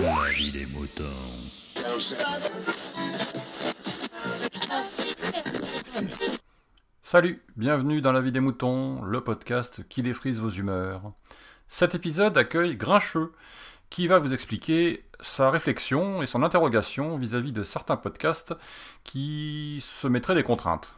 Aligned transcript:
La 0.00 0.30
vie 0.30 0.52
des 0.52 0.64
moutons. 0.74 1.04
Salut, 7.02 7.42
bienvenue 7.56 8.00
dans 8.00 8.12
La 8.12 8.22
vie 8.22 8.32
des 8.32 8.40
moutons, 8.40 9.02
le 9.02 9.20
podcast 9.20 9.82
qui 9.90 10.02
défrise 10.02 10.40
vos 10.40 10.48
humeurs. 10.48 11.12
Cet 11.68 11.94
épisode 11.94 12.38
accueille 12.38 12.76
Grincheux, 12.76 13.32
qui 13.90 14.06
va 14.06 14.18
vous 14.18 14.32
expliquer 14.32 15.04
sa 15.20 15.50
réflexion 15.50 16.22
et 16.22 16.26
son 16.26 16.42
interrogation 16.42 17.18
vis-à-vis 17.18 17.52
de 17.52 17.62
certains 17.62 17.96
podcasts 17.96 18.54
qui 19.04 19.82
se 19.82 20.06
mettraient 20.06 20.34
des 20.34 20.42
contraintes. 20.42 20.94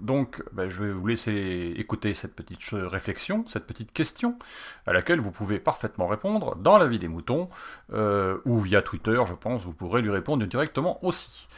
Donc, 0.00 0.42
ben, 0.52 0.68
je 0.68 0.82
vais 0.82 0.92
vous 0.92 1.06
laisser 1.06 1.74
écouter 1.76 2.14
cette 2.14 2.34
petite 2.34 2.60
réflexion, 2.72 3.44
cette 3.46 3.66
petite 3.66 3.92
question, 3.92 4.38
à 4.86 4.92
laquelle 4.92 5.20
vous 5.20 5.30
pouvez 5.30 5.58
parfaitement 5.58 6.06
répondre 6.06 6.56
dans 6.56 6.78
la 6.78 6.86
vie 6.86 6.98
des 6.98 7.08
moutons, 7.08 7.48
euh, 7.92 8.38
ou 8.44 8.58
via 8.58 8.82
Twitter, 8.82 9.22
je 9.26 9.34
pense, 9.34 9.64
vous 9.64 9.72
pourrez 9.72 10.02
lui 10.02 10.10
répondre 10.10 10.44
directement 10.46 11.04
aussi. 11.04 11.48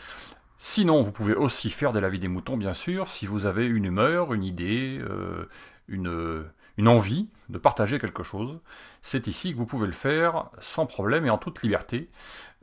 Sinon, 0.58 1.02
vous 1.02 1.12
pouvez 1.12 1.34
aussi 1.34 1.70
faire 1.70 1.92
de 1.92 1.98
la 1.98 2.08
vie 2.08 2.18
des 2.18 2.28
moutons, 2.28 2.56
bien 2.56 2.72
sûr, 2.72 3.08
si 3.08 3.27
vous 3.27 3.46
avez 3.46 3.66
une 3.66 3.84
humeur, 3.84 4.32
une 4.32 4.44
idée, 4.44 4.98
euh, 5.00 5.46
une, 5.88 6.88
envie 6.88 7.28
de 7.50 7.58
partager 7.58 7.98
quelque 7.98 8.22
chose. 8.22 8.58
C'est 9.02 9.27
ici 9.27 9.52
que 9.52 9.58
vous 9.58 9.66
pouvez 9.66 9.86
le 9.86 9.92
faire 9.92 10.50
sans 10.60 10.86
problème 10.86 11.27
et 11.27 11.30
en 11.30 11.38
toute 11.38 11.62
liberté. 11.62 12.08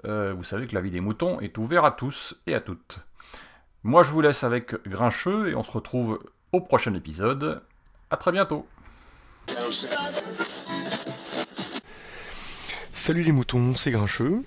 Euh, 0.06 0.34
vous 0.36 0.44
savez 0.44 0.66
que 0.66 0.74
la 0.74 0.82
vie 0.82 0.90
des 0.90 1.00
moutons 1.00 1.40
est 1.42 1.58
ouverte 1.58 1.86
à 1.86 1.92
tous 1.92 2.42
et 2.48 2.56
à 2.56 2.60
toutes. 2.60 3.00
Moi, 3.84 4.04
je 4.04 4.12
vous 4.12 4.22
laisse 4.22 4.44
avec 4.44 4.76
Grincheux 4.88 5.50
et 5.50 5.56
on 5.56 5.64
se 5.64 5.72
retrouve 5.72 6.20
au 6.52 6.62
prochain 6.62 6.94
épisode. 6.94 7.64
À 8.12 8.18
très 8.18 8.32
bientôt. 8.32 8.68
Salut 12.92 13.24
les 13.24 13.32
moutons, 13.32 13.76
c'est 13.76 13.90
Grincheux. 13.90 14.44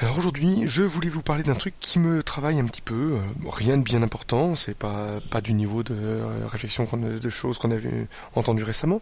Alors 0.00 0.18
aujourd'hui, 0.18 0.66
je 0.66 0.82
voulais 0.82 1.08
vous 1.08 1.22
parler 1.22 1.44
d'un 1.44 1.54
truc 1.54 1.74
qui 1.78 2.00
me 2.00 2.24
travaille 2.24 2.58
un 2.58 2.66
petit 2.66 2.80
peu. 2.80 3.12
Euh, 3.14 3.48
rien 3.48 3.78
de 3.78 3.84
bien 3.84 4.02
important, 4.02 4.56
c'est 4.56 4.76
pas, 4.76 5.20
pas 5.30 5.40
du 5.40 5.52
niveau 5.52 5.84
de 5.84 5.94
euh, 5.94 6.46
réflexion 6.48 6.88
de 6.92 7.30
choses 7.30 7.58
qu'on 7.58 7.70
avait 7.70 8.08
entendu 8.34 8.64
récemment. 8.64 9.00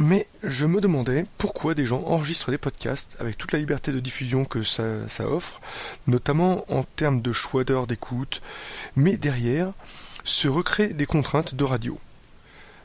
Mais 0.00 0.28
je 0.44 0.64
me 0.64 0.80
demandais 0.80 1.26
pourquoi 1.38 1.74
des 1.74 1.84
gens 1.84 2.04
enregistrent 2.04 2.52
des 2.52 2.58
podcasts 2.58 3.16
avec 3.18 3.36
toute 3.36 3.50
la 3.50 3.58
liberté 3.58 3.90
de 3.90 3.98
diffusion 3.98 4.44
que 4.44 4.62
ça, 4.62 4.84
offre, 5.22 5.60
notamment 6.06 6.64
en 6.72 6.84
termes 6.84 7.20
de 7.20 7.32
choix 7.32 7.64
d'heure 7.64 7.88
d'écoute, 7.88 8.40
mais 8.94 9.16
derrière 9.16 9.72
se 10.22 10.46
recréent 10.46 10.94
des 10.94 11.06
contraintes 11.06 11.56
de 11.56 11.64
radio. 11.64 11.98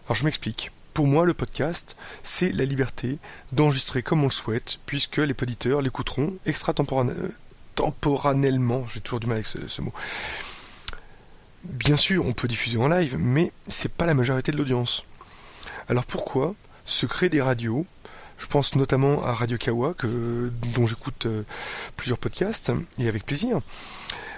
Alors 0.07 0.15
je 0.15 0.25
m'explique. 0.25 0.71
Pour 0.95 1.05
moi, 1.05 1.27
le 1.27 1.35
podcast, 1.35 1.95
c'est 2.23 2.51
la 2.51 2.65
liberté 2.65 3.19
d'enregistrer 3.51 4.01
comme 4.01 4.21
on 4.21 4.27
le 4.27 4.31
souhaite, 4.31 4.79
puisque 4.87 5.17
les 5.17 5.35
auditeurs 5.39 5.83
l'écouteront 5.83 6.33
extra-temporellement. 6.47 8.87
J'ai 8.91 9.01
toujours 9.01 9.19
du 9.19 9.27
mal 9.27 9.35
avec 9.35 9.45
ce, 9.45 9.81
mot. 9.81 9.93
Bien 11.63 11.95
sûr, 11.95 12.25
on 12.25 12.33
peut 12.33 12.47
diffuser 12.47 12.79
en 12.79 12.87
live, 12.87 13.17
mais 13.19 13.51
c'est 13.67 13.93
pas 13.93 14.07
la 14.07 14.15
majorité 14.15 14.51
de 14.51 14.57
l'audience. 14.57 15.05
Alors 15.87 16.05
pourquoi 16.05 16.55
se 16.85 17.05
créer 17.05 17.29
des 17.29 17.41
radios 17.41 17.85
Je 18.37 18.47
pense 18.47 18.75
notamment 18.75 19.23
à 19.23 19.33
Radio 19.33 19.57
Kawa, 19.57 19.95
dont 20.75 20.87
j'écoute 20.87 21.27
euh, 21.27 21.43
plusieurs 21.95 22.17
podcasts, 22.17 22.71
et 22.97 23.07
avec 23.07 23.25
plaisir. 23.25 23.61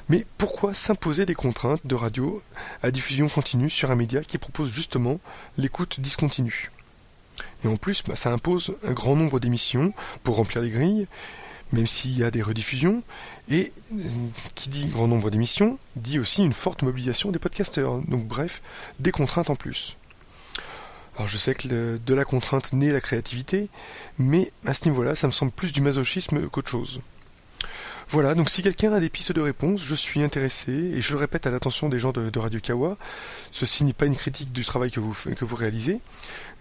Mais 0.09 0.25
pourquoi 0.37 0.73
s'imposer 0.73 1.25
des 1.25 1.33
contraintes 1.33 1.81
de 1.85 1.95
radio 1.95 2.43
à 2.83 2.91
diffusion 2.91 3.27
continue 3.27 3.69
sur 3.69 3.89
un 3.89 3.95
média 3.95 4.21
qui 4.21 4.37
propose 4.37 4.71
justement 4.71 5.19
l'écoute 5.57 5.99
discontinue? 5.99 6.71
Et 7.63 7.67
en 7.67 7.77
plus, 7.77 8.03
bah, 8.03 8.15
ça 8.15 8.31
impose 8.31 8.77
un 8.83 8.91
grand 8.91 9.15
nombre 9.15 9.39
d'émissions 9.39 9.93
pour 10.23 10.35
remplir 10.35 10.61
les 10.61 10.69
grilles, 10.69 11.07
même 11.71 11.87
s'il 11.87 12.15
y 12.15 12.23
a 12.23 12.29
des 12.29 12.43
rediffusions, 12.43 13.01
et 13.49 13.73
euh, 13.93 14.03
qui 14.53 14.69
dit 14.69 14.85
grand 14.85 15.07
nombre 15.07 15.31
d'émissions, 15.31 15.79
dit 15.95 16.19
aussi 16.19 16.43
une 16.43 16.53
forte 16.53 16.83
mobilisation 16.83 17.31
des 17.31 17.39
podcasteurs. 17.39 17.97
Donc 18.07 18.25
bref, 18.27 18.61
des 18.99 19.11
contraintes 19.11 19.49
en 19.49 19.55
plus. 19.55 19.97
Alors 21.15 21.27
je 21.27 21.37
sais 21.37 21.55
que 21.55 21.97
de 21.97 22.13
la 22.13 22.25
contrainte 22.25 22.73
naît 22.73 22.91
la 22.91 23.01
créativité, 23.01 23.69
mais 24.19 24.51
à 24.65 24.73
ce 24.73 24.85
niveau-là, 24.85 25.15
ça 25.15 25.27
me 25.27 25.31
semble 25.31 25.51
plus 25.51 25.71
du 25.71 25.81
masochisme 25.81 26.47
qu'autre 26.49 26.69
chose. 26.69 27.01
Voilà, 28.09 28.35
donc 28.35 28.49
si 28.49 28.61
quelqu'un 28.61 28.93
a 28.93 28.99
des 28.99 29.09
pistes 29.09 29.31
de 29.31 29.41
réponse, 29.41 29.83
je 29.83 29.95
suis 29.95 30.21
intéressé, 30.21 30.71
et 30.71 31.01
je 31.01 31.13
le 31.13 31.17
répète 31.17 31.47
à 31.47 31.51
l'attention 31.51 31.89
des 31.89 31.99
gens 31.99 32.11
de, 32.11 32.39
Radio 32.39 32.59
Kawa, 32.59 32.97
ceci 33.51 33.83
n'est 33.83 33.93
pas 33.93 34.05
une 34.05 34.15
critique 34.15 34.51
du 34.51 34.63
travail 34.63 34.91
que 34.91 34.99
vous, 34.99 35.13
que 35.35 35.45
vous 35.45 35.55
réalisez. 35.55 36.01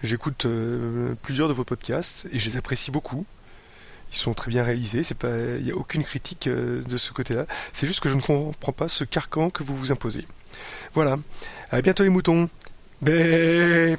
J'écoute 0.03 0.47
euh, 0.47 1.15
plusieurs 1.23 1.49
de 1.49 1.53
vos 1.53 1.65
podcasts, 1.65 2.29
et 2.33 2.39
je 2.39 2.49
les 2.49 2.57
apprécie 2.57 2.91
beaucoup. 2.91 3.27
Ils 4.13 4.17
sont 4.17 4.33
très 4.33 4.51
bien 4.51 4.63
réalisés, 4.63 5.03
il 5.59 5.65
n'y 5.65 5.73
a 5.73 5.77
aucune 5.77 6.05
critique 6.05 6.47
euh, 6.47 6.83
de 6.83 6.97
ce 6.97 7.13
côté-là. 7.13 7.47
C'est 7.73 7.87
juste 7.87 8.01
que 8.01 8.09
je 8.09 8.15
ne 8.15 8.23
comprends 8.23 8.73
pas 8.73 8.89
ce 8.89 9.05
carcan 9.05 9.51
que 9.51 9.63
vous 9.65 9.77
vous 9.77 9.93
imposez. 9.93 10.27
Voilà. 10.95 11.17
À 11.71 11.83
bientôt 11.83 12.05
les 12.05 12.11
moutons. 12.11 12.49
Bé 13.03 13.97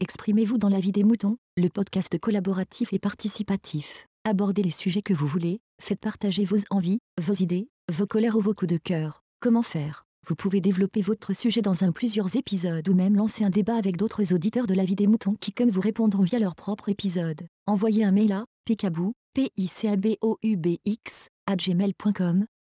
Exprimez-vous 0.00 0.58
dans 0.58 0.68
la 0.68 0.80
vie 0.80 0.92
des 0.92 1.04
moutons, 1.04 1.36
le 1.56 1.68
podcast 1.68 2.18
collaboratif 2.18 2.92
et 2.92 2.98
participatif. 2.98 4.06
Abordez 4.24 4.62
les 4.62 4.70
sujets 4.70 5.02
que 5.02 5.14
vous 5.14 5.26
voulez, 5.26 5.60
faites 5.80 6.00
partager 6.00 6.44
vos 6.44 6.56
envies, 6.70 6.98
vos 7.20 7.34
idées, 7.34 7.68
vos 7.92 8.06
colères 8.06 8.36
ou 8.36 8.40
vos 8.40 8.54
coups 8.54 8.72
de 8.72 8.78
cœur. 8.78 9.22
Comment 9.40 9.62
faire? 9.62 10.04
Vous 10.26 10.34
pouvez 10.34 10.60
développer 10.60 11.02
votre 11.02 11.34
sujet 11.34 11.60
dans 11.60 11.84
un 11.84 11.92
plusieurs 11.92 12.34
épisodes 12.36 12.88
ou 12.88 12.94
même 12.94 13.16
lancer 13.16 13.44
un 13.44 13.50
débat 13.50 13.76
avec 13.76 13.96
d'autres 13.96 14.32
auditeurs 14.32 14.66
de 14.66 14.74
la 14.74 14.84
vie 14.84 14.96
des 14.96 15.06
moutons 15.06 15.36
qui 15.38 15.52
comme 15.52 15.70
vous 15.70 15.82
répondront 15.82 16.22
via 16.22 16.38
leur 16.38 16.54
propre 16.54 16.88
épisode. 16.88 17.46
Envoyez 17.66 18.04
un 18.04 18.12
mail 18.12 18.32
à 18.32 18.46
picabou, 18.64 19.12
p 19.34 19.50
i 19.56 19.66
c 19.66 19.94
b 19.96 20.16
o 20.22 20.38
u 20.42 20.56
b 20.56 20.78